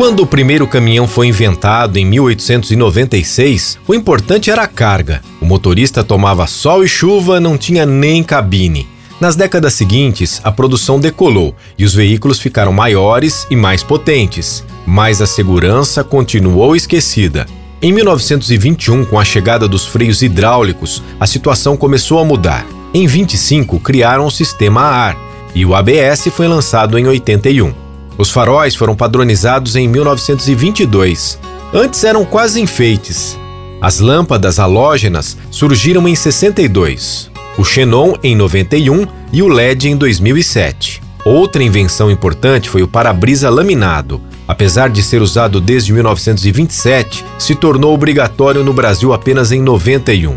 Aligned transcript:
Quando 0.00 0.20
o 0.20 0.26
primeiro 0.26 0.66
caminhão 0.66 1.06
foi 1.06 1.26
inventado 1.26 1.98
em 1.98 2.06
1896, 2.06 3.78
o 3.86 3.94
importante 3.94 4.50
era 4.50 4.62
a 4.62 4.66
carga. 4.66 5.20
O 5.42 5.44
motorista 5.44 6.02
tomava 6.02 6.46
sol 6.46 6.82
e 6.82 6.88
chuva, 6.88 7.38
não 7.38 7.58
tinha 7.58 7.84
nem 7.84 8.22
cabine. 8.22 8.88
Nas 9.20 9.36
décadas 9.36 9.74
seguintes, 9.74 10.40
a 10.42 10.50
produção 10.50 10.98
decolou 10.98 11.54
e 11.76 11.84
os 11.84 11.92
veículos 11.92 12.40
ficaram 12.40 12.72
maiores 12.72 13.46
e 13.50 13.56
mais 13.56 13.82
potentes, 13.82 14.64
mas 14.86 15.20
a 15.20 15.26
segurança 15.26 16.02
continuou 16.02 16.74
esquecida. 16.74 17.46
Em 17.82 17.92
1921, 17.92 19.04
com 19.04 19.20
a 19.20 19.24
chegada 19.24 19.68
dos 19.68 19.84
freios 19.84 20.22
hidráulicos, 20.22 21.02
a 21.20 21.26
situação 21.26 21.76
começou 21.76 22.18
a 22.18 22.24
mudar. 22.24 22.66
Em 22.94 23.06
25, 23.06 23.78
criaram 23.80 24.24
o 24.24 24.30
sistema 24.30 24.80
a 24.80 24.94
ar 24.94 25.18
e 25.54 25.66
o 25.66 25.74
ABS 25.74 26.28
foi 26.32 26.48
lançado 26.48 26.98
em 26.98 27.06
81. 27.06 27.89
Os 28.20 28.30
faróis 28.30 28.74
foram 28.74 28.94
padronizados 28.94 29.76
em 29.76 29.88
1922. 29.88 31.38
Antes 31.72 32.04
eram 32.04 32.22
quase 32.22 32.60
enfeites. 32.60 33.38
As 33.80 33.98
lâmpadas 33.98 34.58
halógenas 34.58 35.38
surgiram 35.50 36.06
em 36.06 36.14
62, 36.14 37.30
o 37.56 37.64
xenon 37.64 38.12
em 38.22 38.36
91 38.36 39.06
e 39.32 39.42
o 39.42 39.48
LED 39.48 39.88
em 39.88 39.96
2007. 39.96 41.02
Outra 41.24 41.62
invenção 41.62 42.10
importante 42.10 42.68
foi 42.68 42.82
o 42.82 42.88
para-brisa 42.88 43.48
laminado. 43.48 44.20
Apesar 44.46 44.90
de 44.90 45.02
ser 45.02 45.22
usado 45.22 45.58
desde 45.58 45.90
1927, 45.90 47.24
se 47.38 47.54
tornou 47.54 47.94
obrigatório 47.94 48.62
no 48.62 48.74
Brasil 48.74 49.14
apenas 49.14 49.50
em 49.50 49.62
91. 49.62 50.36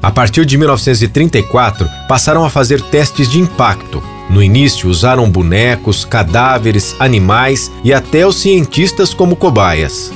A 0.00 0.12
partir 0.12 0.46
de 0.46 0.56
1934, 0.56 1.88
passaram 2.08 2.44
a 2.44 2.50
fazer 2.50 2.80
testes 2.82 3.28
de 3.28 3.40
impacto, 3.40 4.00
no 4.28 4.42
início, 4.42 4.88
usaram 4.88 5.30
bonecos, 5.30 6.04
cadáveres, 6.04 6.96
animais 6.98 7.70
e 7.84 7.92
até 7.92 8.26
os 8.26 8.36
cientistas 8.36 9.14
como 9.14 9.36
cobaias. 9.36 10.12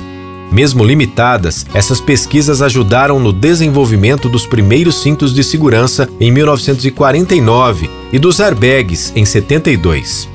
Mesmo 0.51 0.83
limitadas, 0.83 1.65
essas 1.73 2.01
pesquisas 2.01 2.61
ajudaram 2.61 3.19
no 3.19 3.31
desenvolvimento 3.31 4.27
dos 4.27 4.45
primeiros 4.45 5.01
cintos 5.01 5.33
de 5.33 5.45
segurança 5.45 6.09
em 6.19 6.29
1949 6.29 7.89
e 8.11 8.19
dos 8.19 8.41
airbags 8.41 9.13
em 9.15 9.23
72. 9.23 10.27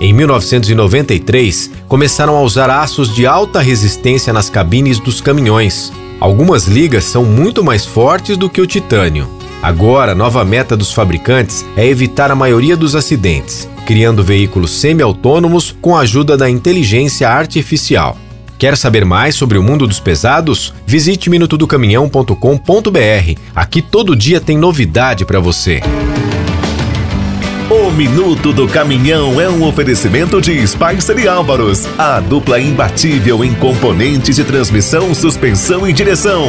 Em 0.00 0.12
1993, 0.12 1.70
começaram 1.86 2.36
a 2.36 2.42
usar 2.42 2.68
aços 2.68 3.14
de 3.14 3.26
alta 3.26 3.60
resistência 3.60 4.32
nas 4.32 4.50
cabines 4.50 4.98
dos 4.98 5.20
caminhões. 5.20 5.92
Algumas 6.18 6.66
ligas 6.66 7.04
são 7.04 7.24
muito 7.24 7.62
mais 7.62 7.84
fortes 7.84 8.36
do 8.36 8.50
que 8.50 8.60
o 8.60 8.66
titânio. 8.66 9.28
Agora, 9.62 10.14
nova 10.14 10.44
meta 10.44 10.76
dos 10.76 10.92
fabricantes 10.92 11.64
é 11.76 11.86
evitar 11.86 12.30
a 12.30 12.34
maioria 12.34 12.76
dos 12.76 12.96
acidentes, 12.96 13.68
criando 13.84 14.24
veículos 14.24 14.70
semi-autônomos 14.70 15.76
com 15.82 15.96
a 15.96 16.00
ajuda 16.00 16.36
da 16.36 16.48
inteligência 16.48 17.28
artificial. 17.28 18.16
Quer 18.58 18.76
saber 18.76 19.04
mais 19.04 19.34
sobre 19.34 19.58
o 19.58 19.62
mundo 19.62 19.86
dos 19.86 20.00
pesados? 20.00 20.72
Visite 20.86 21.30
minutodocaminhão.com.br. 21.30 23.40
Aqui 23.54 23.82
todo 23.82 24.16
dia 24.16 24.40
tem 24.40 24.56
novidade 24.56 25.24
para 25.24 25.40
você. 25.40 25.80
O 27.70 27.90
Minuto 27.90 28.52
do 28.52 28.66
Caminhão 28.66 29.40
é 29.40 29.48
um 29.48 29.62
oferecimento 29.62 30.40
de 30.40 30.66
Spicer 30.66 31.18
e 31.18 31.28
Álvaros, 31.28 31.86
a 31.96 32.18
dupla 32.18 32.60
imbatível 32.60 33.44
em 33.44 33.54
componentes 33.54 34.36
de 34.36 34.44
transmissão, 34.44 35.14
suspensão 35.14 35.88
e 35.88 35.92
direção. 35.92 36.48